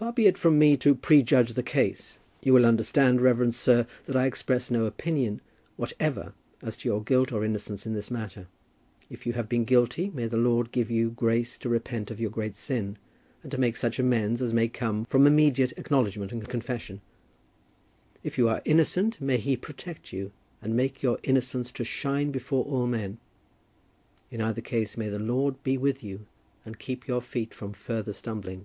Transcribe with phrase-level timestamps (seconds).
[0.00, 2.20] Far be it from me to prejudge the case.
[2.42, 5.42] You will understand, reverend sir, that I express no opinion
[5.76, 8.46] whatever as to your guilt or innocence in this matter.
[9.10, 12.30] If you have been guilty, may the Lord give you grace to repent of your
[12.30, 12.96] great sin
[13.42, 17.02] and to make such amends as may come from immediate acknowledgment and confession.
[18.24, 20.32] If you are innocent, may He protect you,
[20.62, 23.18] and make your innocence to shine before all men.
[24.30, 26.24] In either case may the Lord be with you
[26.64, 28.64] and keep your feet from further stumbling.